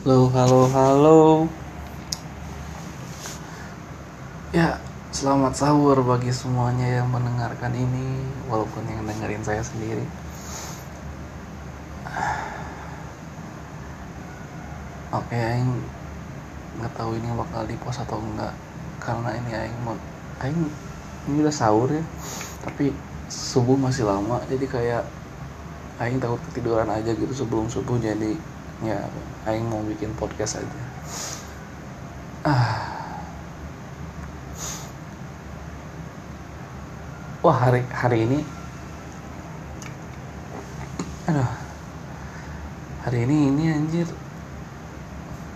[0.00, 1.18] Halo, halo, halo.
[4.48, 4.80] Ya,
[5.12, 10.00] selamat sahur bagi semuanya yang mendengarkan ini, walaupun yang dengerin saya sendiri.
[15.12, 15.68] Oke, aing
[16.80, 18.56] nggak tahu ini bakal di post atau enggak,
[19.04, 20.00] karena ini aing mau,
[20.40, 20.64] aing
[21.28, 22.00] ini udah sahur ya,
[22.64, 22.88] tapi
[23.28, 25.04] subuh masih lama, jadi kayak
[26.00, 28.40] aing takut ketiduran aja gitu sebelum subuh, jadi
[28.80, 28.96] ya
[29.44, 30.80] aing mau bikin podcast aja.
[32.44, 33.00] Ah.
[37.40, 38.44] Wah hari hari ini,
[41.24, 41.50] aduh,
[43.00, 44.08] hari ini ini anjir.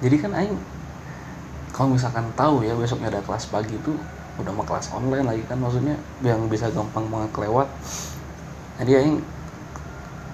[0.00, 0.56] Jadi kan aing
[1.77, 3.97] kalau misalkan tahu ya besoknya ada kelas pagi tuh
[4.41, 5.95] udah mau kelas online lagi kan maksudnya
[6.25, 7.69] yang bisa gampang banget kelewat.
[8.80, 9.16] Jadi aing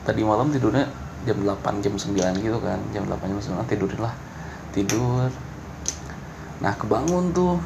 [0.07, 0.87] tadi malam tidurnya
[1.29, 2.81] jam 8 jam 9 gitu kan.
[2.97, 4.15] Jam 8 jam 9 tidurin lah
[4.73, 5.29] tidur.
[6.63, 7.57] Nah kebangun tuh.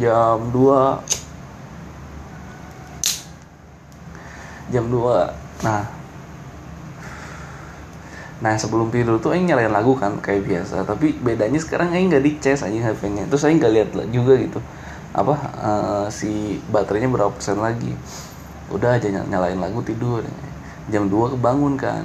[0.00, 1.14] Jam 2
[4.72, 5.84] jam 2 nah.
[8.42, 10.82] Nah sebelum tidur tuh Aing nyalain lagu kan kayak biasa.
[10.88, 14.58] Tapi bedanya sekarang Aing nggak dicas aja HP-nya terus Aing nggak lihat juga gitu.
[15.14, 17.94] Apa uh, si baterainya berapa persen lagi.
[18.72, 20.24] Udah aja nyalain lagu tidur
[20.88, 22.04] jam 2 kebangun kan.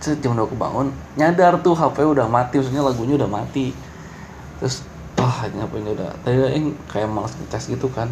[0.00, 3.74] Terus jam 2 kebangun nyadar tuh HP udah mati maksudnya lagunya udah mati.
[4.60, 4.84] Terus
[5.18, 8.10] wah hanya apa ini udah tadi Aing kayak malas ngecas gitu kan.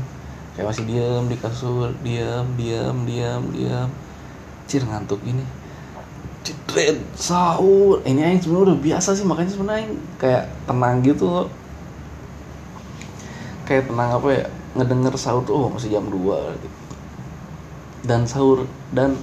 [0.53, 3.89] Kayak masih diem di kasur diem diem diem diem.
[4.69, 5.43] Cir ngantuk ini
[6.43, 8.03] cedret sahur.
[8.03, 9.87] Ini aing sebenarnya udah biasa sih makanya sebenarnya
[10.19, 11.25] kayak tenang gitu.
[11.29, 11.47] Loh
[13.63, 14.45] kayak tenang apa ya
[14.77, 16.19] ngedenger sahur tuh oh masih jam 2
[16.61, 16.82] gitu.
[18.03, 19.15] Dan sahur dan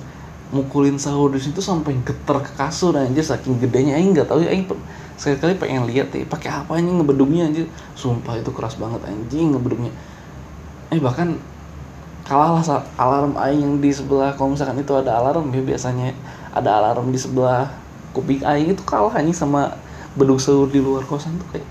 [0.50, 4.50] mukulin sahur di situ sampai geter ke kasur anjir saking gedenya aing nggak tahu ya
[4.50, 4.66] aing
[5.20, 9.54] sekali kali pengen lihat ya pakai apa anjing ngebedungnya anjir sumpah itu keras banget anjing
[9.54, 9.94] ngebedungnya
[10.90, 11.38] eh bahkan
[12.26, 16.18] kalah lah alarm aing yang di sebelah kalau misalkan itu ada alarm ya biasanya
[16.56, 17.70] ada alarm di sebelah
[18.16, 19.78] kuping aing itu kalah anjing sama
[20.18, 21.68] beduk sahur di luar kosan tuh kayak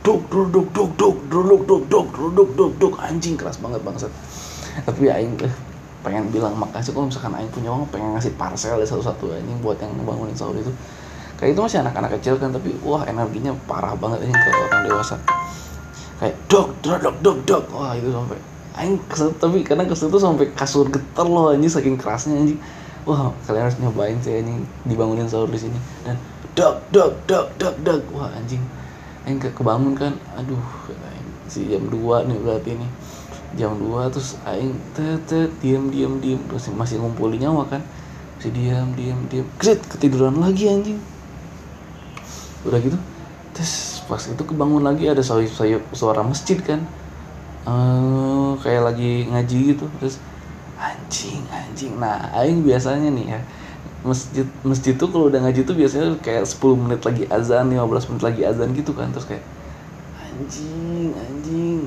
[0.00, 4.08] duk duk duk duk duk duk duk duk duk duk duk anjing keras banget bangsat
[4.88, 5.52] tapi aing eh,
[6.02, 9.78] pengen bilang makasih kalau misalkan aing punya uang pengen ngasih parcel ya satu-satu anjing buat
[9.78, 10.70] yang ngebangunin sahur itu.
[11.38, 15.16] Kayak itu masih anak-anak kecil kan tapi wah energinya parah banget anjing ke orang dewasa.
[16.18, 17.64] Kayak dok dok dok dok dok.
[17.70, 18.38] Wah itu sampai
[18.82, 22.58] aing kesel tapi karena kesel tuh sampai kasur getar loh anjing saking kerasnya anjing.
[23.06, 25.78] Wah kalian harus nyobain sih anjing dibangunin sahur di sini.
[26.02, 26.18] Dan
[26.58, 28.02] dok dok dok dok dok.
[28.10, 28.62] Wah anjing.
[29.22, 30.58] Aing ke kebangun kan aduh
[31.52, 32.88] si jam 2 nih berarti ini
[33.58, 35.28] jam 2 terus aing tet
[35.60, 36.40] diem diem diem.
[36.48, 37.82] Masih masih ngumpulin nyawa kan
[38.38, 39.46] masih diem diem diem.
[39.60, 40.98] Kret ketiduran lagi anjing.
[42.66, 42.98] Udah gitu
[43.52, 45.44] terus pas itu kebangun lagi ada suara,
[45.92, 46.80] suara masjid kan.
[47.62, 50.18] Uh, kayak lagi ngaji gitu terus
[50.80, 51.94] anjing anjing.
[51.96, 53.40] Nah aing biasanya nih ya
[54.02, 58.22] masjid masjid tuh kalau udah ngaji tuh biasanya kayak 10 menit lagi azan 15 menit
[58.22, 59.46] lagi azan gitu kan terus kayak
[60.18, 61.86] anjing anjing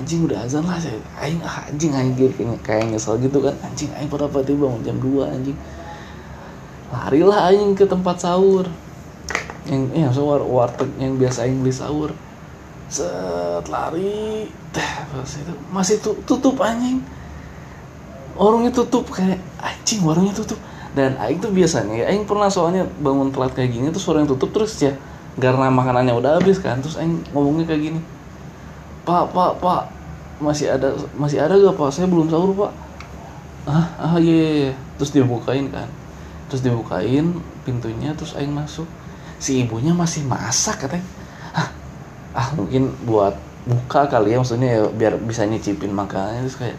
[0.00, 2.32] anjing udah azan lah saya aing ah, anjing anjing
[2.64, 3.52] kayak nyesel gitu kan.
[3.60, 5.56] Anjing aing pada pati bangun jam 2 anjing.
[6.88, 8.64] Larilah aing ke tempat sahur.
[9.68, 12.16] Yang ya so war warteg yang biasa aing beli sahur.
[12.88, 14.48] Set lari.
[14.72, 17.04] Teh itu masih tutup anjing.
[18.40, 20.56] Warungnya tutup kayak anjing warungnya tutup.
[20.96, 24.48] Dan aing tuh biasanya ya aing pernah soalnya bangun telat kayak gini tuh warung tutup
[24.56, 24.96] terus ya
[25.36, 26.80] karena makanannya udah habis kan.
[26.80, 28.00] Terus aing ngomongnya kayak gini
[29.04, 29.82] pak pak pak.
[30.40, 31.90] Masih ada masih ada gak pak?
[31.92, 32.72] Saya belum sahur pak.
[33.68, 34.72] Ah ah iya, iya, iya.
[34.96, 35.88] terus dibukain kan.
[36.48, 38.88] Terus dibukain pintunya terus aing masuk.
[39.40, 41.04] Si ibunya masih masak katanya.
[41.52, 41.68] Ah,
[42.32, 43.36] ah mungkin buat
[43.68, 46.78] buka kali ya maksudnya ya biar bisa nyicipin makanannya terus kayak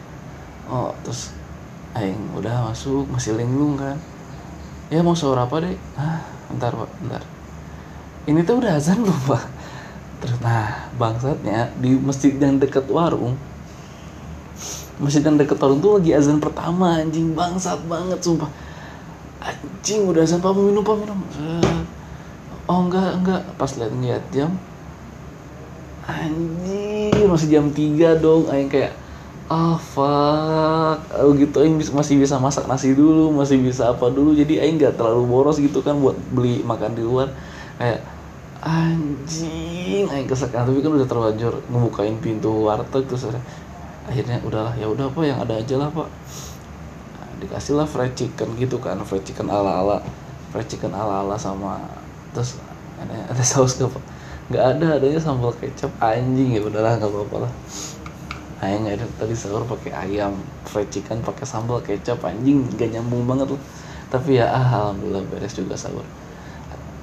[0.66, 1.30] oh terus
[1.94, 3.98] aing udah masuk masih linglung kan.
[4.90, 7.24] Ya mau sahur apa deh ah bentar pak bentar.
[8.25, 9.61] Ini tuh udah azan belum pak
[10.21, 13.33] terus nah bangsatnya di masjid yang deket warung
[15.01, 18.47] masjid yang deket warung tuh lagi azan pertama anjing bangsat banget sumpah.
[19.41, 21.18] Anjing udah azan pak minum pak minum.
[22.69, 23.41] Oh enggak enggak.
[23.57, 24.53] Pas lihat lihat jam
[26.06, 28.94] anjing masih jam 3 dong aing kayak
[29.50, 30.97] ah oh, fuck.
[31.18, 35.01] Oh, gitu aing masih bisa masak nasi dulu masih bisa apa dulu jadi aing nggak
[35.01, 37.33] terlalu boros gitu kan buat beli makan di luar.
[37.81, 38.06] Kayak
[38.62, 43.25] anjing aing kesekan tapi kan udah terlanjur ngebukain pintu warteg terus
[44.06, 46.06] akhirnya udahlah ya udah apa yang ada aja lah pak.
[46.06, 49.98] Nah, dikasih lah fried chicken gitu kan fried chicken ala ala
[50.54, 51.81] fried chicken ala ala sama
[52.38, 52.62] terus
[53.02, 53.98] ada ada saus apa
[54.54, 55.90] nggak ada adanya sambal kecap.
[55.98, 57.54] Anjing ya udahlah nggak apa-apa lah.
[58.62, 60.38] Ayang ada tadi sahur pakai ayam
[60.69, 62.22] fried chicken pakai sambal kecap.
[62.22, 63.62] Anjing gak nyambung banget loh
[64.12, 66.04] tapi ya ah, alhamdulillah beres juga sahur.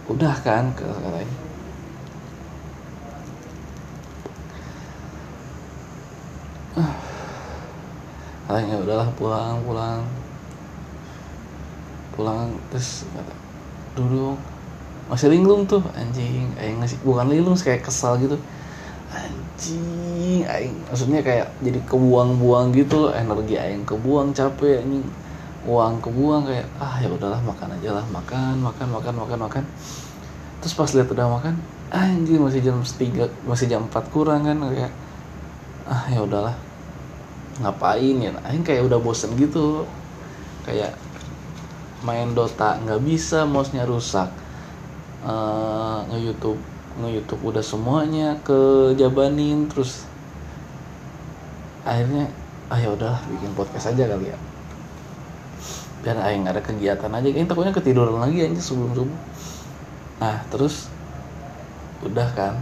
[0.07, 1.48] Udah kan ke katanya
[8.59, 10.03] katanya udahlah pulang pulang.
[12.19, 13.07] Pulang terus
[13.95, 14.35] duduk
[15.07, 16.51] masih linglung tuh anjing.
[16.59, 18.35] Aing ngasih bukan linglung kayak kesal gitu.
[19.15, 25.07] Anjing aing maksudnya kayak jadi kebuang-buang gitu loh energi aing kebuang capek anjing.
[25.63, 29.65] Uang kebuang kayak ah ya udahlah makan aja lah makan makan makan makan makan.
[30.59, 31.55] Terus pas lihat udah makan
[31.95, 34.91] anjing masih jam tiga masih jam 4 kurang kan kayak
[35.87, 36.59] ah ya udahlah
[37.63, 38.31] ngapain ya?
[38.47, 39.87] Aing kayak udah bosen gitu.
[40.67, 40.95] Kayak
[42.07, 44.31] main Dota nggak bisa mouse-nya rusak.
[45.27, 46.61] Uh, nge YouTube
[46.99, 50.07] nge YouTube udah semuanya ke jabanin terus
[51.83, 52.31] akhirnya
[52.71, 54.39] ah ya udahlah bikin podcast aja kali ya.
[56.07, 57.27] Biar aing ada kegiatan aja.
[57.27, 59.19] Kayaknya takutnya ketiduran lagi aja sebelum subuh.
[60.23, 60.87] Nah terus
[62.07, 62.55] udah kan.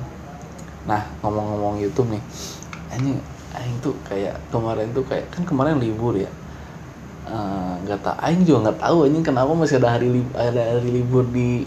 [0.88, 2.22] Nah ngomong-ngomong YouTube nih.
[2.96, 6.30] Ini aing tuh kayak kemarin tuh kayak kan kemarin libur ya.
[7.82, 10.90] Nggak uh, tak aing juga nggak tahu anjing kenapa masih ada hari li- ada hari
[10.90, 11.66] libur di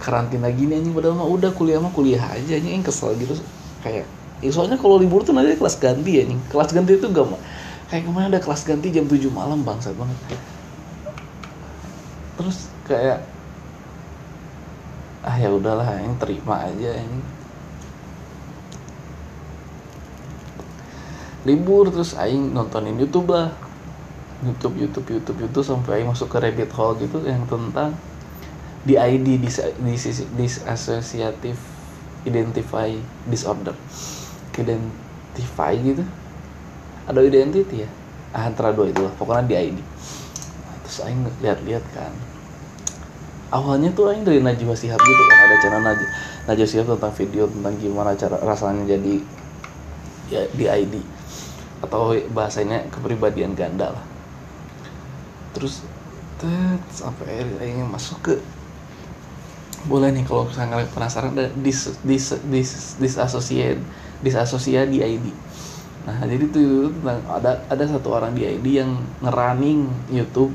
[0.00, 0.94] karantina gini anjing.
[0.96, 2.80] Padahal mah udah kuliah mah kuliah aja anjing.
[2.80, 3.36] Aing kesel gitu.
[3.84, 4.08] Kayak
[4.40, 6.40] ya soalnya kalau libur tuh nanti kelas ganti anjing.
[6.48, 7.26] Kelas ganti itu gak
[7.90, 10.38] kayak kemarin ada kelas ganti jam 7 malam bangsat banget.
[12.38, 13.20] Terus kayak
[15.20, 17.20] ah ya udahlah yang terima aja ini
[21.48, 23.52] libur terus aing nontonin YouTube lah.
[24.40, 27.92] YouTube YouTube YouTube YouTube sampai aing masuk ke rabbit hole gitu yang tentang
[28.88, 31.60] DID dis, dis, disassociative
[32.24, 32.88] identify
[33.28, 33.76] disorder.
[34.56, 36.04] Identify gitu.
[37.08, 37.90] Ada identity ya?
[38.30, 39.82] Ah, antara dua itu lah pokoknya DID
[40.62, 42.12] nah, terus aing lihat-lihat kan.
[43.50, 46.00] Awalnya tuh aing dari Najwa Shihab gitu kan ada channel Naj
[46.46, 49.14] Najwa Shihab tentang video tentang gimana cara rasanya jadi
[50.30, 51.19] ya DID
[51.80, 54.04] atau bahasanya kepribadian ganda lah.
[55.56, 55.84] Terus
[56.40, 58.34] tet sampai akhirnya masuk ke
[59.88, 63.80] boleh nih kalau kalian penasaran ada dis dis dis disasosiat
[64.20, 65.32] disasosiat di ID
[66.00, 66.92] nah jadi tuh
[67.28, 70.48] ada ada satu orang di ID yang ngerunning YouTube.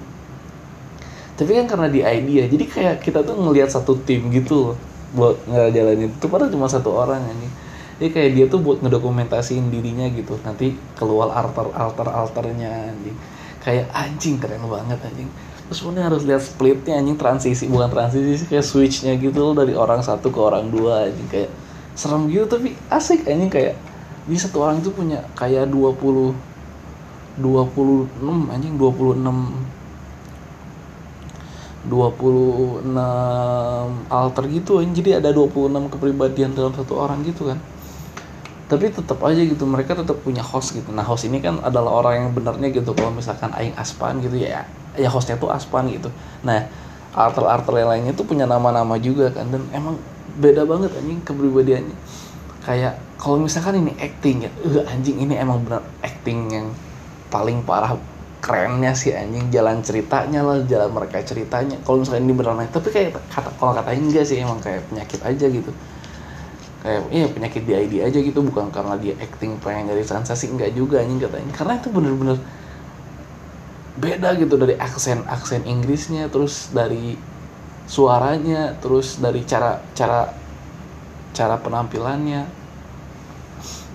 [1.37, 4.75] Tapi kan karena di ID ya jadi kayak kita tuh ngelihat satu tim gitu loh
[5.13, 6.09] buat ngejalanin.
[6.17, 7.47] Itu padahal cuma satu orang ini
[7.95, 10.35] jadi kayak dia tuh buat ngedokumentasiin dirinya gitu.
[10.43, 13.15] Nanti keluar alter alter alternya anjing.
[13.63, 15.31] Kayak anjing keren banget anjing.
[15.71, 17.15] Terus kemudian harus lihat splitnya anjing.
[17.15, 21.27] Transisi bukan transisi sih kayak switchnya gitu loh dari orang satu ke orang dua anjing.
[21.31, 21.55] Kayak
[21.95, 23.47] serem gitu tapi asik anjing.
[23.47, 23.79] Kayak
[24.27, 26.35] di satu orang itu punya kayak 20
[27.39, 29.23] 26 anjing 26
[31.87, 32.91] 26
[34.11, 34.95] alter gitu anjing.
[34.99, 37.55] Jadi ada 26 kepribadian dalam satu orang gitu kan
[38.65, 40.89] tapi tetap aja gitu mereka tetap punya host gitu.
[40.89, 44.65] Nah host ini kan adalah orang yang benarnya gitu kalau misalkan aing aspan gitu ya
[44.97, 46.09] ya hostnya tuh aspan gitu.
[46.41, 46.65] Nah
[47.13, 50.01] alter-alter yang lainnya tuh punya nama-nama juga kan dan emang
[50.41, 51.97] beda banget anjing kepribadiannya.
[52.65, 56.67] Kayak kalau misalkan ini acting ya uh, anjing ini emang benar acting yang
[57.29, 57.93] paling parah
[58.41, 61.77] kerennya sih anjing jalan ceritanya lah jalan mereka ceritanya.
[61.85, 65.45] Kalau misalkan ini beneran tapi kayak kata kalau katanya enggak sih emang kayak penyakit aja
[65.53, 65.69] gitu
[66.85, 71.01] kayak iya penyakit DID aja gitu bukan karena dia acting pengen jadi sensasi enggak juga
[71.01, 71.49] anjing katanya.
[71.57, 72.37] Karena itu bener-bener
[73.97, 77.17] beda gitu dari aksen aksen Inggrisnya terus dari
[77.89, 80.29] suaranya terus dari cara cara
[81.33, 82.45] cara penampilannya.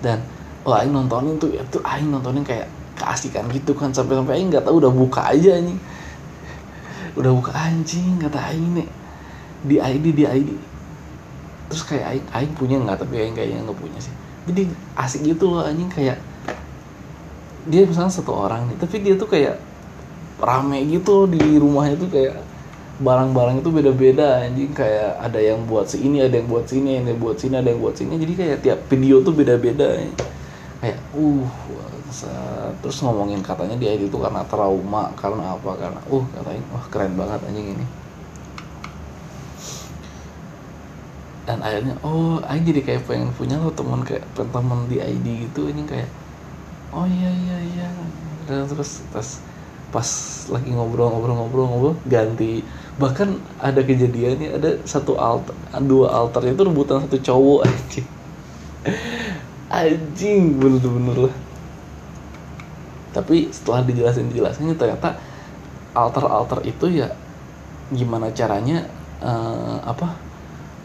[0.03, 0.19] Dan
[0.67, 2.67] oh aing nontonin tuh itu aing nontonin kayak
[2.99, 5.79] keasikan gitu kan sampai sampai aing nggak tahu udah buka aja anjing.
[7.15, 8.89] Udah buka anjing kata aing nih.
[9.63, 10.70] Di ID di ID
[11.71, 14.13] terus kayak aing aing punya nggak tapi aing kayaknya nggak punya sih.
[14.51, 14.67] Jadi
[14.99, 16.19] asik gitu loh anjing kayak
[17.71, 19.55] dia misalnya satu orang nih tapi dia tuh kayak
[20.41, 22.41] rame gitu di rumahnya tuh kayak
[23.01, 24.75] barang-barang itu beda-beda anjing.
[24.75, 27.79] Kayak ada yang buat sini ada yang buat sini ada yang buat sini ada yang
[27.79, 28.13] buat sini.
[28.19, 29.95] Jadi kayak tiap video tuh beda-beda.
[30.83, 31.47] Kayak uh
[32.83, 37.39] terus ngomongin katanya dia itu karena trauma karena apa karena uh katanya wah keren banget
[37.47, 37.85] anjing ini
[41.41, 45.73] dan akhirnya oh Aing jadi kayak pengen punya lo teman kayak teman di ID gitu
[45.73, 46.09] ini kayak
[46.93, 47.87] oh iya iya iya.
[48.45, 49.39] Dan terus terus
[49.91, 50.07] pas
[50.47, 52.63] lagi ngobrol-ngobrol-ngobrol-ngobrol ganti.
[52.99, 58.07] Bahkan ada kejadiannya ada satu alter dua alter itu rebutan satu cowok anjing.
[59.71, 61.35] Anjing bener-bener lah.
[63.11, 65.19] Tapi setelah dijelasin dijelasin ternyata
[65.91, 67.11] alter-alter itu ya
[67.91, 68.87] gimana caranya
[69.19, 70.30] uh, apa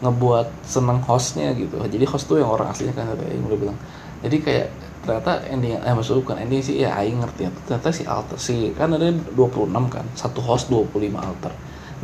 [0.01, 1.77] ngebuat seneng hostnya gitu.
[1.81, 3.77] Jadi host tuh yang orang aslinya kan kayak yang udah bilang.
[4.21, 4.67] Jadi kayak
[5.05, 7.51] ternyata ending eh maksud bukan ending sih ya aing ngerti ya.
[7.65, 11.53] Ternyata si alter si kan ada 26 kan satu host 25 alter.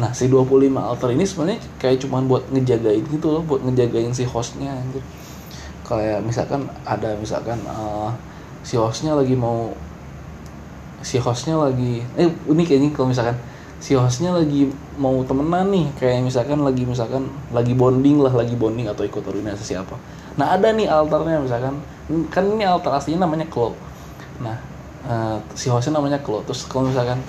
[0.02, 4.26] Nah si 25 alter ini sebenarnya kayak cuman buat ngejagain gitu loh buat ngejagain si
[4.26, 5.04] hostnya anjir.
[5.86, 8.10] Kayak misalkan ada misalkan uh,
[8.66, 9.76] si hostnya lagi mau
[11.04, 13.36] si hostnya lagi eh ini kayaknya kalau misalkan
[13.84, 18.88] si hostnya lagi mau temenan nih kayak misalkan lagi misalkan lagi bonding lah lagi bonding
[18.88, 20.00] atau ikut organisasi apa
[20.40, 21.84] nah ada nih alternya misalkan.
[22.32, 23.76] Kan ini alter aslinya namanya Klo
[24.40, 24.56] nah
[25.04, 27.20] uh, si hostnya namanya Klo terus kalau misalkan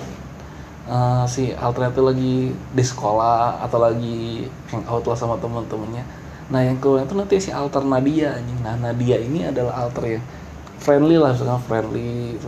[0.87, 6.07] uh, si alternya itu lagi di sekolah atau lagi hangout lah sama temen-temennya.
[6.55, 8.59] Nah yang keluar itu nanti si alter Nadia anjing.
[8.63, 10.23] Nah Nadia ini adalah alter yang
[10.79, 12.39] friendly lah misalkan friendly.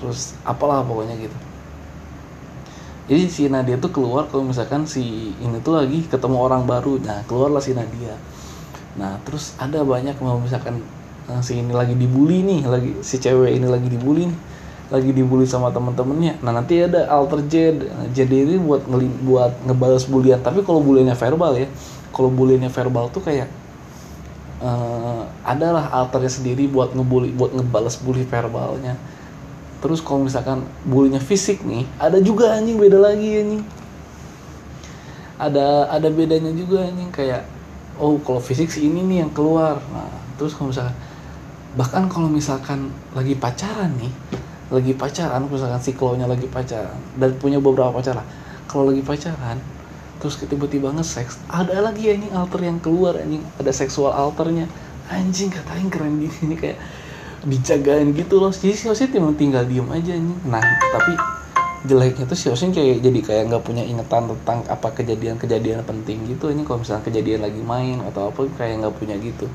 [0.00, 1.51] Terus apalah pokoknya gitu
[3.12, 6.96] jadi si Nadia tuh keluar kalau misalkan si ini tuh lagi ketemu orang baru.
[6.96, 8.16] Nah keluarlah si Nadia.
[8.96, 10.80] Nah terus ada banyak mau misalkan
[11.28, 14.38] uh, si ini lagi dibully nih lagi si cewek ini lagi dibully nih
[14.88, 16.40] lagi dibully sama temen-temennya.
[16.40, 20.40] Nah nanti ada alter Jed nah, Jed ini buat ngeli buat ngebalas bulian.
[20.40, 21.68] Tapi kalau buliannya verbal ya
[22.16, 23.52] kalau buliannya verbal tuh kayak
[24.64, 28.96] uh, adalah alternya sendiri buat ngebully buat ngebalas bully verbalnya
[29.82, 33.64] terus kalau misalkan bulinya fisik nih ada juga anjing beda lagi anjing.
[35.42, 37.42] Ada ada bedanya juga anjing kayak
[37.98, 39.82] oh kalau fisik sih ini nih yang keluar.
[39.90, 40.06] Nah
[40.38, 40.94] terus kalau misalkan
[41.74, 44.12] bahkan kalau misalkan lagi pacaran nih
[44.72, 48.26] lagi pacaran misalkan si nya lagi pacaran dan punya beberapa pacar lah
[48.68, 49.60] kalau lagi pacaran
[50.20, 54.70] terus tiba-tiba nge-sex ada lagi anjing alter yang keluar anjing ada seksual alternya.
[55.12, 56.78] Anjing katain keren gini ini kayak
[57.46, 58.52] dijagain gitu loh.
[58.54, 60.62] Jadi si Osin emang tinggal diem aja nih nah
[60.94, 61.12] tapi
[61.82, 66.54] jeleknya tuh si Osin kayak jadi kayak nggak punya ingatan tentang apa kejadian-kejadian penting gitu
[66.54, 69.50] ini kalau misalnya kejadian lagi main atau apa kayak nggak punya gitu.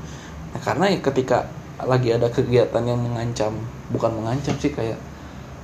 [0.52, 3.54] Nah karena ya ketika lagi ada kegiatan yang mengancam
[3.88, 4.98] bukan mengancam sih kayak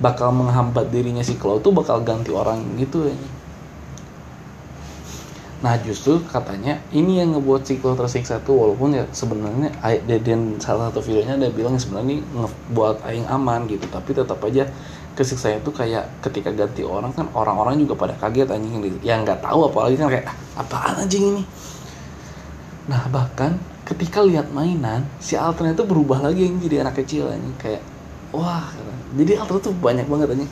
[0.01, 3.15] bakal menghambat dirinya si Klo tuh bakal ganti orang gitu ya
[5.63, 9.71] Nah justru katanya ini yang ngebuat Ciko tersiksa tuh walaupun ya sebenarnya
[10.03, 14.67] dan salah satu videonya ada bilang sebenarnya ini ngebuat Aing aman gitu tapi tetap aja
[15.15, 19.71] kesiksa itu kayak ketika ganti orang kan orang-orang juga pada kaget anjing yang nggak tahu
[19.71, 20.27] apalagi kan kayak
[20.59, 21.43] apaan anjing ini?
[22.91, 23.55] Nah bahkan
[23.87, 27.79] ketika lihat mainan si Alter itu berubah lagi yang jadi anak kecil anjing kayak
[28.35, 28.67] wah
[29.15, 30.51] jadi Alter tuh banyak banget anjing.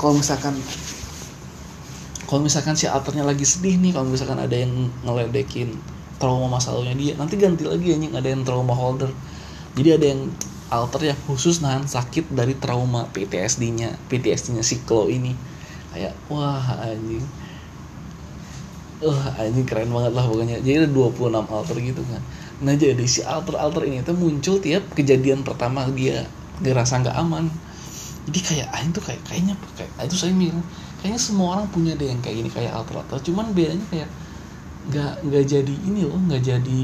[0.00, 0.56] Kalau misalkan
[2.28, 5.72] kalau misalkan si alternya lagi sedih nih kalau misalkan ada yang ngeledekin
[6.20, 9.08] trauma masa lalunya dia nanti ganti lagi anjing ada yang trauma holder.
[9.72, 10.28] Jadi ada yang
[10.68, 15.32] alter yang khusus nahan sakit dari trauma PTSD-nya PTSD-nya si Klo ini.
[15.94, 17.24] Kayak wah anjing.
[19.00, 20.60] Wah anjing keren banget lah pokoknya.
[20.60, 22.22] Jadi ada 26 alter gitu kan.
[22.60, 26.28] Nah jadi si alter-alter ini tuh muncul tiap kejadian pertama dia
[26.60, 27.48] ngerasa nggak aman.
[28.28, 30.60] Jadi kayak anjing tuh kayak kayaknya kayak itu saya bilang
[30.98, 34.08] kayaknya semua orang punya deh yang kayak gini kayak alter alter cuman bedanya kayak
[34.88, 36.82] nggak nggak jadi ini loh nggak jadi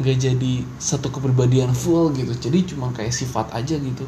[0.00, 2.32] nggak jadi satu kepribadian full gitu.
[2.34, 4.04] Jadi cuma kayak sifat aja gitu.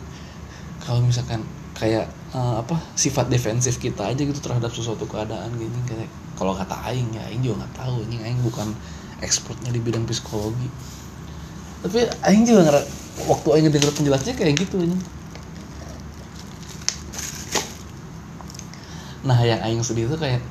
[0.83, 1.45] Kalau misalkan
[1.77, 6.75] kayak uh, apa sifat defensif kita aja gitu terhadap sesuatu keadaan gini kayak kalau kata
[6.91, 7.97] Aing ya Aing juga nggak tahu.
[8.11, 8.73] Ini Aing bukan
[9.21, 10.69] expertnya di bidang psikologi.
[11.85, 12.85] Tapi Aing juga nggak
[13.31, 14.97] waktu Aing denger penjelasannya kayak gitu ini
[19.25, 20.45] nah yang aing sedih tuh kayak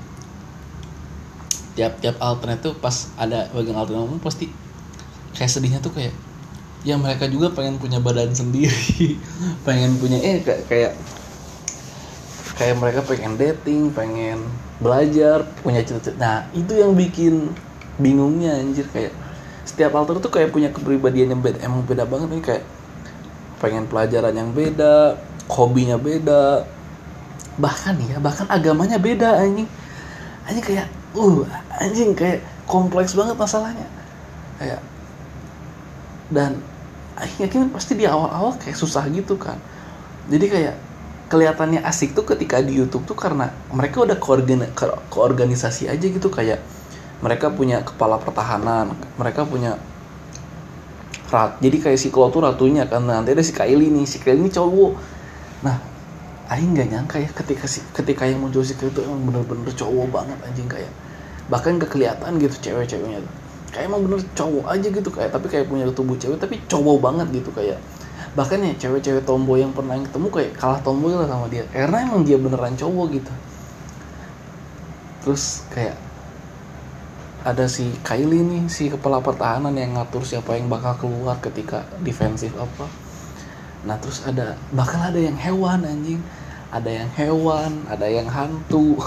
[1.74, 4.50] tiap-tiap alternate tuh pas ada bagian alternate ngomong pasti
[5.34, 6.14] kayak sedihnya tuh kayak
[6.84, 9.18] ya mereka juga pengen punya badan sendiri
[9.66, 10.92] pengen punya eh kayak kayak
[12.54, 14.38] kayak mereka pengen dating pengen
[14.78, 16.20] belajar punya cita-cita.
[16.20, 17.50] Nah itu yang bikin
[17.98, 19.14] bingungnya anjir kayak
[19.64, 22.64] setiap alter tuh kayak punya kepribadian yang beda emang beda banget nih kayak
[23.64, 26.68] pengen pelajaran yang beda hobinya beda
[27.58, 29.70] bahkan ya bahkan agamanya beda anjing.
[30.50, 31.46] Anjing kayak uh
[31.78, 33.88] anjing kayak kompleks banget masalahnya.
[34.58, 34.82] Kayak
[36.34, 36.58] dan
[37.20, 39.58] anjing yakin pasti di awal-awal kayak susah gitu kan.
[40.30, 40.76] Jadi kayak
[41.30, 44.66] kelihatannya asik tuh ketika di YouTube tuh karena mereka udah koorgan
[45.14, 46.30] koorganisasi aja gitu.
[46.34, 46.62] Kayak
[47.24, 49.80] mereka punya kepala pertahanan mereka punya
[51.32, 53.06] rat jadi kayak si Klo tuh ratunya kan.
[53.06, 54.94] Nanti ada si Kylie nih si Kylie ini cowok.
[55.64, 55.93] Nah
[56.54, 60.38] Aing nggak nyangka ya ketika si ketika yang muncul si itu emang bener-bener cowok banget
[60.46, 60.92] anjing kayak
[61.50, 63.26] bahkan gak kelihatan gitu cewek-ceweknya.
[63.26, 63.34] Tuh
[63.74, 67.42] kayak emang bener cowok aja gitu kayak tapi kayak punya tubuh cewek tapi cowok banget
[67.42, 67.82] gitu kayak
[68.38, 71.98] bahkan ya cewek-cewek tomboy yang pernah yang ketemu kayak kalah tomboy lah sama dia karena
[72.06, 73.34] emang dia beneran cowok gitu.
[75.26, 75.98] Terus kayak
[77.44, 82.54] ada si Kylie nih si kepala pertahanan yang ngatur siapa yang bakal keluar ketika defensif
[82.56, 82.86] apa.
[83.84, 86.22] Nah terus ada bakal ada yang hewan anjing
[86.74, 88.98] ada yang hewan ada yang hantu.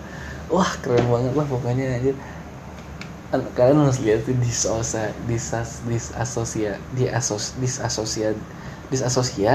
[0.52, 2.16] Wah keren banget lah pokoknya anjir.
[3.56, 8.28] Kalian harus lihat tuh disosia disas disasosia diasos disasosia
[8.92, 9.54] disasosia.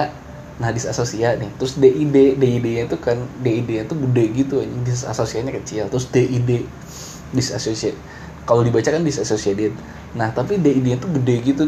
[0.58, 4.82] Nah disasosia nih terus DID DID nya itu kan DID nya itu gede gitu anjing.
[4.88, 6.66] Disasosianya kecil terus DID
[7.36, 7.94] disasosia.
[8.48, 9.76] Kalau dibaca kan disassociated.
[10.18, 11.64] Nah tapi DID itu gede gitu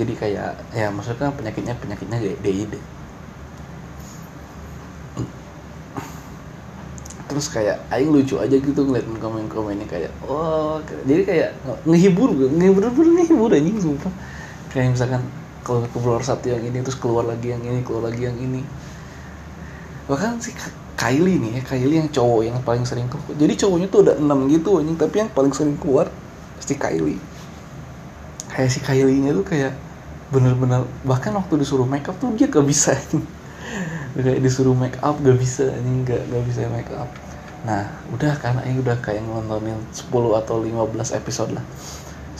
[0.00, 2.74] jadi kayak ya maksudnya penyakitnya penyakitnya DID
[7.40, 10.76] terus kayak aing lucu aja gitu ngeliat komen-komennya kayak oh
[11.08, 11.48] jadi kayak
[11.88, 14.12] ngehibur ngehibur bener ngehibur anjing sumpah.
[14.68, 15.24] Kayak misalkan
[15.64, 18.60] kalau keluar satu yang ini terus keluar lagi yang ini keluar lagi yang ini.
[20.04, 20.52] Bahkan si
[21.00, 24.44] Kylie nih ya Kylie yang cowok yang paling sering keluar jadi cowoknya tuh ada enam
[24.52, 26.12] gitu anjing tapi yang paling sering keluar
[26.60, 27.16] si Kylie.
[28.52, 29.72] Kayak si Kylie nya tuh kayak
[30.28, 32.92] bener-bener bahkan waktu disuruh make up tuh dia gak bisa
[34.20, 37.08] kayak disuruh make up gak bisa anjing gak, gak bisa make up
[37.60, 40.08] nah udah karena ini udah kayak nontonin 10
[40.40, 41.64] atau 15 episode lah.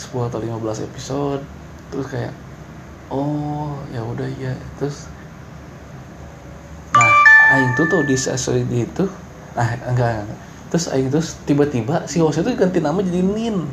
[0.00, 1.42] 10 atau 15 episode
[1.90, 2.32] terus kayak
[3.10, 5.10] oh ya udah ya terus
[7.50, 9.04] aing tuh tuh di sesi itu
[9.58, 10.38] ah enggak, enggak.
[10.70, 13.66] terus aing terus tiba-tiba si host itu ganti nama jadi Nin.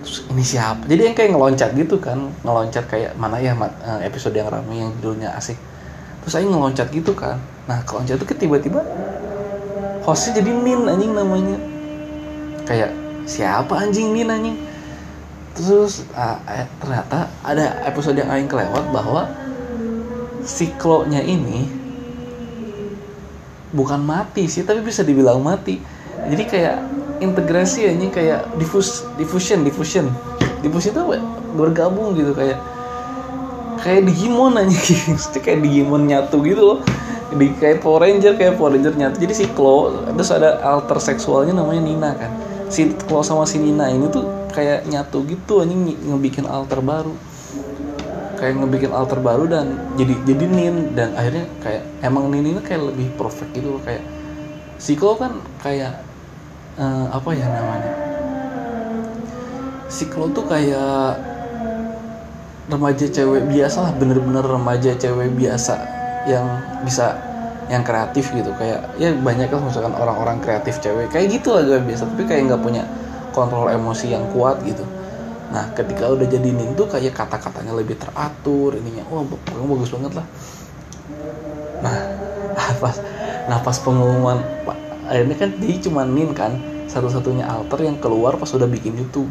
[0.00, 0.88] Terus ini siapa?
[0.88, 4.92] Jadi yang kayak ngeloncat gitu kan ngeloncat kayak mana ya eh, episode yang ramai yang
[5.00, 5.56] judulnya asik.
[6.24, 7.40] Terus aing ngeloncat gitu kan.
[7.64, 8.84] Nah keloncat itu tiba-tiba
[10.04, 11.56] hostnya jadi Nin anjing namanya.
[12.64, 12.94] Kayak
[13.26, 14.56] siapa anjing Nin anjing?
[15.56, 19.28] Terus uh, eh, ternyata ada episode yang aing kelewat bahwa
[20.40, 20.72] si
[21.12, 21.68] nya ini
[23.70, 25.78] bukan mati sih tapi bisa dibilang mati.
[26.20, 26.76] Jadi kayak
[27.20, 30.08] integrasi ini kayak diffus diffusion diffusion.
[30.60, 31.02] Diffusion itu
[31.56, 32.60] bergabung gitu kayak
[33.80, 34.76] kayak Digimon aja
[35.44, 36.78] kayak Digimon nyatu gitu loh
[37.30, 41.54] di kayak Power Ranger kayak Power Ranger nyatu jadi si Klo terus ada alter seksualnya
[41.54, 42.32] namanya Nina kan.
[42.70, 47.14] Si Klo sama si Nina ini tuh kayak nyatu gitu anjing ngebikin alter baru.
[48.34, 50.74] Kayak ngebikin alter baru dan jadi jadi nin.
[50.98, 53.82] Dan akhirnya kayak emang nin ini kayak lebih perfect gitu loh.
[53.86, 54.02] Kayak
[54.80, 56.02] Siko kan kayak
[56.80, 57.92] uh, apa ya namanya?
[59.90, 61.18] Siklo tuh kayak
[62.70, 66.46] remaja cewek biasa lah bener-bener remaja cewek biasa yang
[66.84, 67.16] bisa
[67.70, 68.50] yang kreatif gitu.
[68.58, 71.08] Kayak ya banyak lah misalkan orang-orang kreatif cewek.
[71.08, 72.02] Kayak gitu aja biasa.
[72.10, 72.82] Tapi kayak nggak punya
[73.30, 74.82] kontrol emosi yang kuat gitu.
[75.50, 80.12] Nah ketika udah jadi nin tuh kayak kata-katanya lebih teratur ininya oh kamu bagus banget
[80.18, 80.26] lah.
[81.82, 81.96] Nah
[83.50, 84.38] nah pas pengumuman
[85.10, 86.58] akhirnya kan dia cuma nin kan.
[86.90, 89.30] Satu-satunya alter yang keluar pas udah bikin YouTube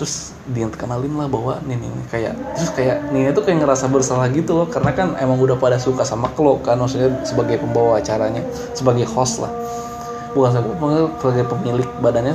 [0.00, 4.32] terus dia kenalin lah bahwa nin ini kayak terus kayak nin itu kayak ngerasa bersalah
[4.32, 8.40] gitu loh karena kan emang udah pada suka sama Klo kan maksudnya sebagai pembawa acaranya
[8.72, 9.52] sebagai host lah.
[10.32, 10.56] Bukan
[11.20, 12.32] sebagai pemilik badannya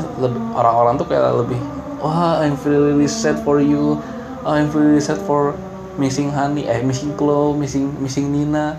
[0.54, 1.58] orang-orang tuh kayak lebih
[2.06, 3.97] wah I'm really sad for you
[4.45, 5.58] I'm really sad for
[5.97, 8.78] missing Honey eh missing Chloe missing missing Nina.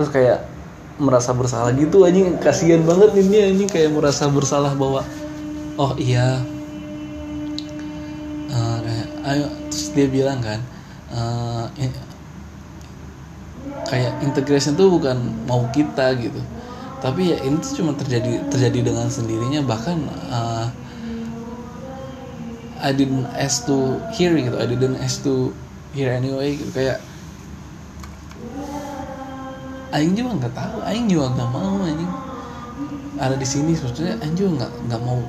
[0.00, 0.48] Terus kayak
[0.96, 5.04] merasa bersalah gitu anjing kasihan banget ini anjing kayak merasa bersalah bahwa
[5.76, 6.40] oh iya
[9.30, 10.58] ayo terus dia bilang kan
[11.14, 11.70] uh,
[13.86, 16.38] kayak integration tuh bukan mau kita gitu.
[17.00, 20.68] Tapi ya ini tuh cuma terjadi terjadi dengan sendirinya bahkan uh,
[22.80, 25.56] I didn't ask to hear gitu I didn't ask to
[25.96, 26.70] hear anyway gitu.
[26.76, 27.00] Kayak
[29.90, 31.79] Aing juga nggak tahu Aing juga nggak mau
[33.20, 35.20] ada di sini sebetulnya juga nggak nggak mau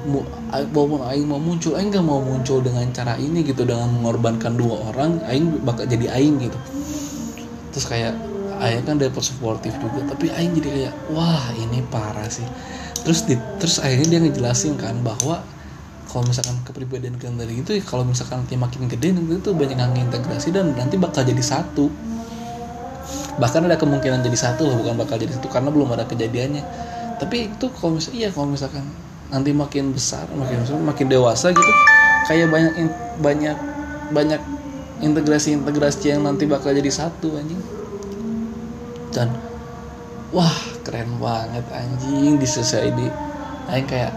[0.71, 1.75] walaupun Aing mau muncul.
[1.75, 6.07] Aing nggak mau muncul dengan cara ini gitu dengan mengorbankan dua orang Aing bakal jadi
[6.15, 6.55] Aing gitu.
[7.75, 8.15] Terus kayak
[8.63, 12.47] Aing kan dapat supportif juga tapi Aing jadi kayak wah ini parah sih.
[13.03, 15.43] Terus di, terus akhirnya dia ngejelasin kan bahwa
[16.07, 19.91] kalau misalkan kepribadian kalian dari itu kalau misalkan nanti makin gede nanti itu banyak yang
[19.99, 21.91] integrasi dan nanti bakal jadi satu.
[23.35, 26.63] Bahkan ada kemungkinan jadi satu loh bukan bakal jadi satu karena belum ada kejadiannya
[27.21, 28.81] tapi itu kalau misalkan iya kalau misalkan
[29.29, 31.71] nanti makin besar makin besar makin dewasa gitu
[32.25, 32.73] kayak banyak
[33.21, 33.57] banyak
[34.11, 34.41] banyak
[35.01, 37.59] integrasi integrasi yang nanti bakal jadi satu anjing.
[39.11, 39.33] Dan
[40.31, 40.55] wah
[40.85, 42.47] keren banget anjing di
[43.71, 44.13] aing kayak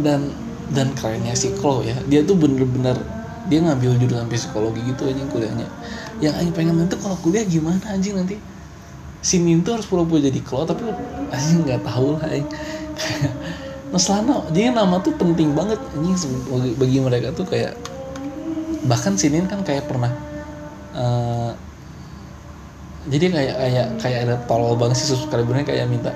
[0.00, 0.32] dan
[0.72, 2.96] dan kerennya si Klo ya dia tuh bener-bener
[3.50, 5.66] dia ngambil jurusan psikologi gitu anjing kuliahnya.
[6.22, 8.38] Yang aing pengen nanti kalau kuliah gimana anjing nanti
[9.22, 10.82] si Nin tuh harus pura-pura jadi Klo tapi
[11.30, 12.48] anjing nggak tahu lah aing
[13.94, 16.18] nah selama jadi nama tuh penting banget anjing
[16.74, 17.78] bagi, mereka tuh kayak
[18.90, 20.10] bahkan si Nin kan kayak pernah
[20.98, 21.54] uh,
[23.06, 26.10] jadi kayak kayak kayak ada tolol banget sih subscribernya kayak minta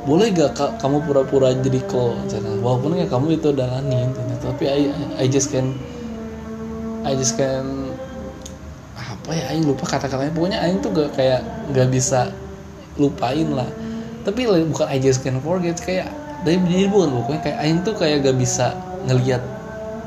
[0.00, 2.16] boleh gak ka, kamu pura-pura jadi klo
[2.64, 4.08] walaupun ya kamu itu adalah nin
[4.40, 4.88] tapi I,
[5.20, 5.76] I just can
[7.04, 7.92] I just can
[9.30, 10.32] apa ya Aing lupa kata-katanya.
[10.34, 12.34] Pokoknya Aing tuh gak kayak gak bisa
[13.00, 13.66] lupain lah.
[14.20, 16.12] Tapi bukan I just can forget kayak
[16.44, 18.76] dari jadi bukan pokoknya kayak Aing tuh kayak gak bisa
[19.08, 19.40] ngelihat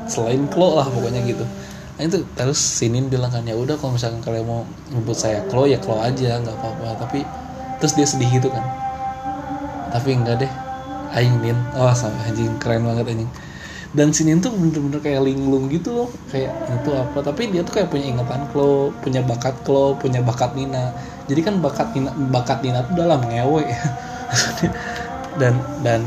[0.06, 1.42] selain klo lah pokoknya gitu.
[1.98, 4.62] Aing tuh terus sinin bilang kan ya udah kalau misalkan kalian mau
[4.94, 7.02] nyebut saya klo ya klo aja nggak apa-apa.
[7.10, 7.26] Tapi
[7.82, 8.62] terus dia sedih gitu kan.
[9.90, 10.52] Tapi enggak deh
[11.14, 13.30] aing nin oh sama anjing keren banget anjing
[13.94, 16.08] dan sini tuh bener-bener kayak linglung gitu loh.
[16.34, 17.18] Kayak itu apa?
[17.22, 20.90] Tapi dia tuh kayak punya ingatan klo punya bakat klo punya bakat Nina.
[21.30, 23.64] Jadi kan bakat Nina bakat Nina tuh dalam ngewe.
[25.40, 26.06] Dan dan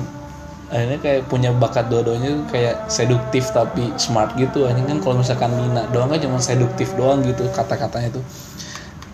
[0.67, 4.67] akhirnya kayak punya bakat dua-duanya kayak seduktif tapi smart gitu.
[4.67, 8.23] Ini kan kalau misalkan Nina doang kan cuma seduktif doang gitu kata-katanya tuh.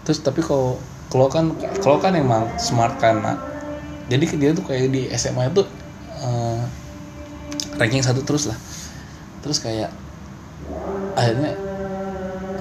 [0.06, 0.82] Terus tapi kalau
[1.14, 3.38] kalau kan kalau kan emang smart karena
[4.10, 5.62] jadi dia tuh kayak di SMA itu
[6.26, 6.62] uh,
[7.78, 8.58] ranking satu terus lah.
[9.44, 9.92] Terus kayak
[11.14, 11.54] akhirnya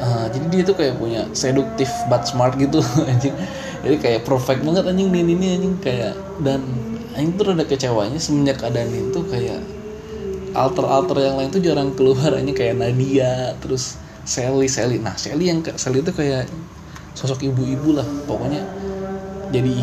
[0.02, 3.34] uh, jadi dia tuh kayak punya seduktif but smart gitu anjing.
[3.82, 6.62] Jadi kayak perfect banget anjing ini ini anjing kayak dan
[7.16, 9.60] anjing tuh ada kecewanya semenjak ada Nin tuh kayak
[10.52, 15.02] alter-alter yang lain tuh jarang keluar anjing kayak Nadia terus Sally Sally.
[15.02, 16.46] Nah Sally yang Sally itu kayak
[17.12, 18.64] sosok ibu-ibu lah pokoknya
[19.52, 19.74] jadi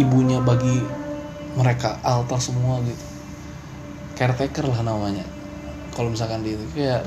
[0.00, 0.80] ibunya bagi
[1.52, 3.17] mereka altar semua gitu
[4.18, 5.22] caretaker lah namanya.
[5.94, 7.06] Kalau misalkan dia itu kayak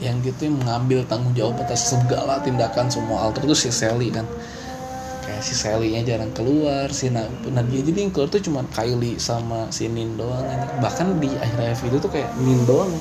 [0.00, 4.28] yang gitu yang mengambil tanggung jawab atas segala tindakan semua altar itu si Sally kan.
[5.24, 9.72] Kayak si Sally nya jarang keluar si Nadia jadi yang keluar tuh cuma Kylie sama
[9.72, 10.44] si Nin doang
[10.84, 12.92] bahkan di akhir akhir itu tuh kayak Nin doang.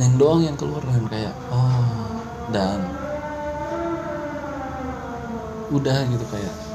[0.00, 2.20] Nin doang yang keluar dan kayak oh
[2.52, 2.80] dan.
[5.70, 6.69] Udah gitu kayak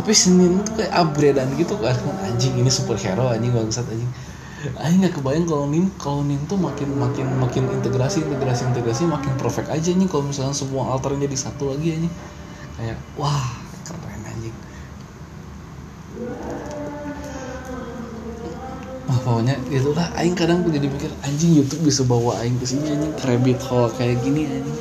[0.00, 1.92] tapi Senin tuh kayak upgradean gitu kan
[2.24, 4.08] anjing ini superhero anjing bangsat anjing.
[4.80, 9.36] Aing nggak kebayang kalau Nin kalau Nin tuh makin makin makin integrasi integrasi integrasi makin
[9.36, 12.08] perfect aja nih kalau misalnya semua alter jadi satu lagi aja
[12.80, 13.44] kayak wah
[13.84, 14.56] keren anjing.
[19.04, 20.08] Wah pokoknya itulah.
[20.16, 23.12] Aing kadang jadi mikir anjing YouTube bisa bawa Aing ke sini anjing.
[23.20, 24.80] Rabbit hole kayak gini anjing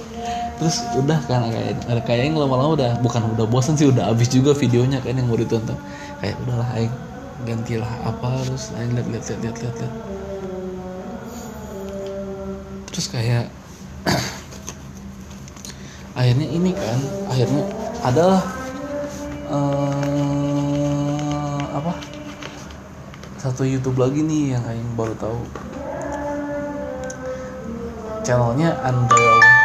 [0.59, 4.51] terus udah kan kayak kayak yang lama-lama udah bukan udah bosan sih udah habis juga
[4.51, 5.79] videonya kan yang mau ditonton.
[6.19, 6.91] Kayak udahlah aing
[7.47, 9.93] gantilah apa terus aing lihat lihat lihat lihat, lihat.
[12.91, 13.47] terus kayak
[16.19, 16.99] akhirnya ini kan
[17.31, 17.63] akhirnya
[18.03, 18.43] adalah
[19.47, 21.95] uh, apa?
[23.39, 25.39] Satu YouTube lagi nih yang aing baru tahu.
[28.27, 29.58] Channelnya Andrew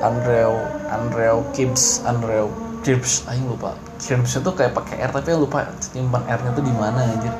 [0.00, 0.54] Andrew
[0.88, 2.50] Andrew Gibbs Andrew
[2.86, 3.74] Gibbs aing lupa.
[3.98, 7.34] Gibbs itu kayak pakai R tapi lupa nyimpan R-nya tuh di mana anjir.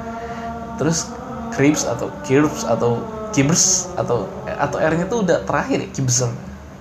[0.76, 1.06] Terus
[1.54, 2.98] Gibbs atau Gibbs atau
[3.30, 6.26] Gibbs atau atau R-nya tuh udah terakhir ya Gibbs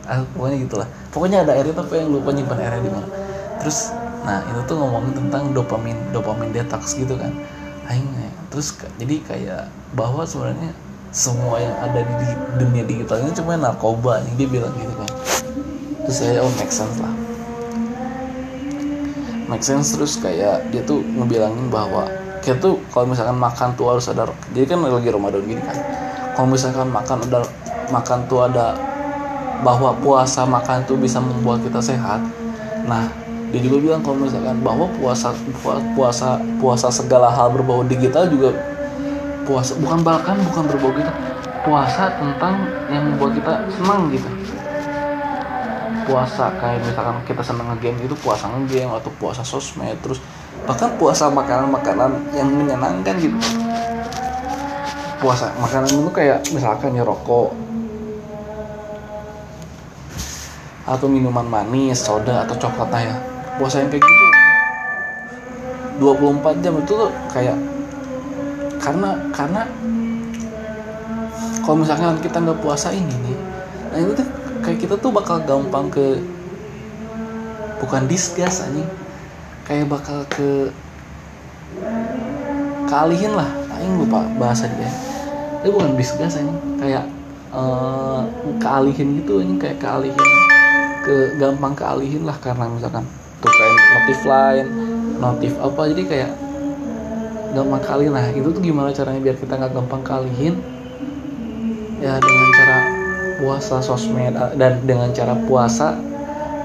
[0.09, 0.87] ah, pokoknya gitulah.
[1.13, 3.07] Pokoknya ada R-nya tapi yang lupa nyimpan R-nya di mana.
[3.61, 3.93] Terus
[4.27, 7.31] nah itu tuh ngomongin tentang dopamin dopamin detox gitu kan.
[7.87, 8.09] Aing
[8.47, 9.63] terus jadi kayak
[9.93, 10.71] bahwa sebenarnya
[11.11, 15.09] semua yang ada di dunia digital ini cuma narkoba nih dia bilang gitu kan
[16.08, 17.12] terus saya oh make sense lah.
[19.52, 22.08] Make sense terus kayak dia tuh ngebilangin bahwa
[22.39, 24.24] kayak tuh kalau misalkan makan tuh harus ada
[24.56, 25.76] jadi kan lagi Ramadan gini kan.
[26.32, 27.43] Kalau misalkan makan ada
[27.91, 28.80] makan tuh ada
[29.67, 32.24] bahwa puasa makan tuh bisa membuat kita sehat.
[32.88, 33.12] Nah
[33.52, 35.36] dia juga bilang kalau misalkan bahwa puasa
[35.91, 38.56] puasa puasa segala hal berbau digital juga
[39.43, 41.12] puasa bukan bahkan bukan berbau kita
[41.67, 44.37] puasa tentang yang membuat kita senang gitu
[46.08, 50.24] puasa kayak misalkan kita seneng ngegame itu puasa ngegame atau puasa sosmed terus
[50.63, 53.36] bahkan puasa makanan-makanan yang menyenangkan gitu.
[55.20, 57.52] Puasa makanan itu kayak misalkan ya rokok
[60.88, 63.15] atau minuman manis, soda atau coklat nah ya
[63.60, 64.26] puasa yang kayak gitu.
[66.00, 67.58] 24 jam itu tuh kayak
[68.78, 69.62] karena karena
[71.65, 73.38] kalau misalkan kita nggak puasa ini nih
[73.91, 74.28] nah itu tuh
[74.67, 76.19] kayak kita tuh bakal gampang ke
[77.80, 78.84] bukan disgas anjing.
[79.63, 80.67] Kayak bakal ke
[82.91, 83.47] kalihin lah.
[83.80, 84.91] Aing lupa bahasa dia.
[85.63, 86.60] Itu bukan disgas anjing.
[86.84, 87.08] Kayak
[87.56, 88.27] uh,
[88.60, 89.56] kealihin gitu anjing.
[89.56, 90.27] Kayak kealihin
[91.08, 93.08] ke gampang kealihin lah karena misalkan
[93.39, 94.65] tuh kayak notif lain
[95.23, 95.82] notif apa.
[95.95, 96.32] Jadi kayak
[97.56, 100.60] gampang kali nah itu tuh gimana caranya biar kita nggak gampang kalihin
[102.03, 102.49] ya dengan
[103.38, 105.97] puasa sosmed eh, dan dengan cara puasa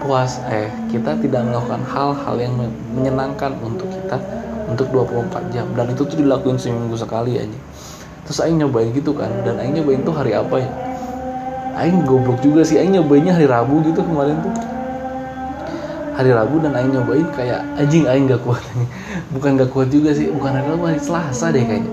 [0.03, 2.55] puas eh kita tidak melakukan hal-hal yang
[2.97, 4.19] menyenangkan untuk kita
[4.67, 5.67] untuk 24 jam.
[5.77, 7.59] Dan itu tuh dilakuin seminggu sekali aja
[8.23, 10.71] terus Aing nyobain gitu kan dan Aing nyobain tuh hari apa ya?
[11.77, 14.55] Aing goblok juga sih Aing nyobainnya hari Rabu gitu kemarin tuh.
[16.13, 18.63] Hari Rabu dan Aing nyobain kayak anjing Aing gak kuat
[19.35, 21.93] bukan gak kuat juga sih bukan hari Rabu hari Selasa deh kayaknya.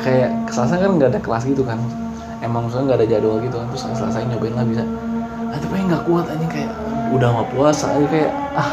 [0.00, 1.78] Kayak Selasa kan nggak ada kelas gitu kan
[2.50, 4.82] emang misalnya nggak ada jadwal gitu kan terus Selasa Aing nyobain lah bisa.
[5.54, 6.70] Ah, tapi Aing gak kuat anjing kayak
[7.10, 8.70] udah mau puasa aja kayak ah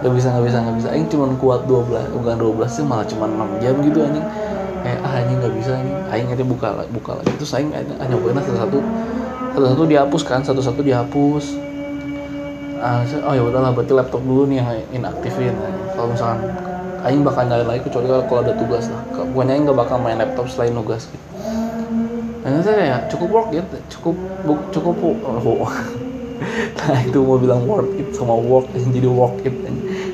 [0.00, 0.88] nggak bisa nggak bisa nggak bisa.
[0.92, 4.26] Aing cuma kuat 12 bukan 12 sih malah cuma 6 jam gitu anjing.
[4.84, 5.98] Kayak ah anjing nggak bisa anjing.
[6.12, 7.32] Aing aja buka buka lagi.
[7.40, 8.78] Terus Aing ah, nyobain lah satu-satu.
[9.52, 11.44] Satu-satu dihapus kan satu-satu dihapus.
[12.82, 15.54] Ah, oh ya udahlah berarti laptop dulu nih yang inaktifin
[15.96, 16.40] kalau misalkan
[17.02, 19.00] Aing bakal nyalain lagi kecuali kalau ada tugas lah.
[19.16, 21.32] Pokoknya Aing gak bakal main laptop selain tugas gitu
[22.42, 24.18] dan saya ya cukup work ya cukup
[24.74, 25.70] cukup oh,
[26.78, 29.54] nah itu mau bilang work it sama work jadi work it.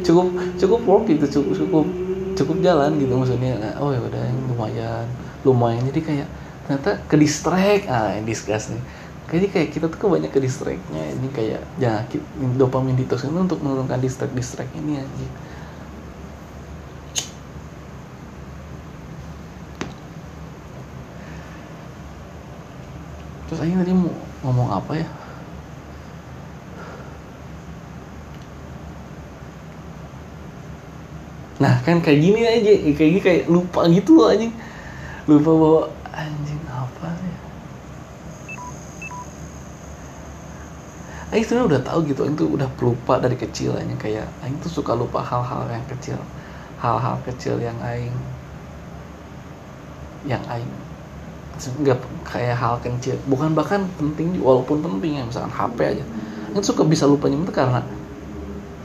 [0.05, 1.87] Cukup cukup work itu cukup cukup
[2.37, 3.57] cukup jalan gitu maksudnya.
[3.81, 5.07] Oh ya udah lumayan
[5.43, 5.83] lumayan.
[5.89, 6.29] Jadi kayak
[6.69, 7.89] ternyata ke distract.
[7.89, 8.83] Ah ini nih.
[9.29, 11.03] Kayaknya kayak kita tuh banyak ke distractnya.
[11.17, 12.05] Ini kayak ya
[12.61, 15.48] dopamin detox ini untuk menurunkan distract distract ini aja terus
[23.63, 24.13] aja tadi mau
[24.47, 25.09] ngomong apa ya?
[31.59, 34.55] Nah kan kayak gini aja kayak gini kayak lupa gitu loh anjing.
[35.27, 35.83] Lupa bawa
[36.15, 37.37] anjing apa ya?
[41.29, 44.73] Aing sebenarnya udah tahu gitu, Aing tuh udah pelupa dari kecil aja kayak Aing tuh
[44.73, 46.17] suka lupa hal-hal yang kecil,
[46.81, 48.17] hal-hal kecil yang Aing,
[50.25, 50.73] yang Aing
[51.59, 56.05] nggak kayak hal kecil, bukan bahkan penting walaupun penting ya misalkan HP aja,
[56.55, 57.83] Aing suka bisa lupa itu karena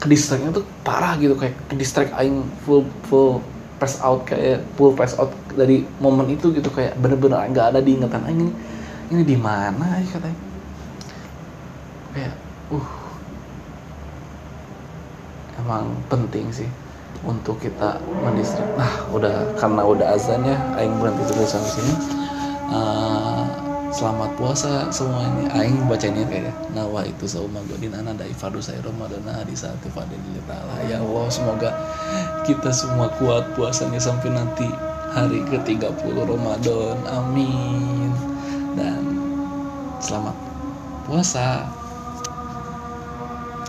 [0.02, 3.40] kedistractnya tuh parah gitu kayak kedistract Aing full full
[3.78, 8.20] pass out kayak full pass out dari momen itu gitu kayak bener-bener nggak ada diingatan.
[8.26, 8.52] Aing ini
[9.14, 10.38] ini di mana ya katanya.
[12.14, 12.34] Kayak
[12.74, 12.88] uh.
[15.54, 16.68] Emang penting sih
[17.24, 21.92] untuk kita mendistrik nah udah karena udah azan ya aing berhenti dulu sampai sini
[22.70, 23.44] uh,
[23.94, 25.46] selamat puasa semuanya.
[25.54, 30.74] Aing bacanya kayak nawa itu sauma godin ana dari fardu saya ramadana di saat ta'ala
[30.90, 31.70] ya Allah semoga
[32.42, 34.66] kita semua kuat puasanya sampai nanti
[35.14, 36.98] hari ke-30 Ramadan.
[37.06, 38.10] Amin.
[38.74, 39.02] Dan
[40.02, 40.34] selamat
[41.06, 41.70] puasa